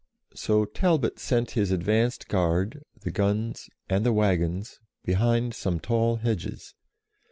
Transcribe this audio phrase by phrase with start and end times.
[0.33, 6.73] So Talbot sent his advanced guard, the guns, and the waggons behind some tall hedges.